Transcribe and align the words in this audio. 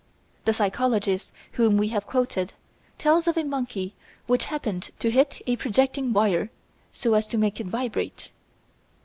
The 0.45 0.53
psychologist 0.55 1.31
whom 1.51 1.77
we 1.77 1.89
have 1.89 2.07
quoted 2.07 2.53
tells 2.97 3.27
of 3.27 3.37
a 3.37 3.43
monkey 3.43 3.93
which 4.25 4.45
happened 4.45 4.89
to 4.97 5.11
hit 5.11 5.43
a 5.45 5.57
projecting 5.57 6.11
wire 6.11 6.49
so 6.91 7.13
as 7.13 7.27
to 7.27 7.37
make 7.37 7.59
it 7.59 7.67
vibrate. 7.67 8.31